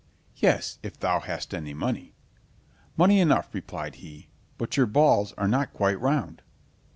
"Yes, 0.37 0.79
if 0.81 0.99
thou 0.99 1.19
hast 1.19 1.53
any 1.53 1.75
money." 1.75 2.15
"Money 2.97 3.19
enough," 3.19 3.53
replied 3.53 3.97
he, 4.01 4.29
"but 4.57 4.75
your 4.75 4.87
balls 4.87 5.31
are 5.33 5.47
not 5.47 5.73
quite 5.75 6.01
round." 6.01 6.41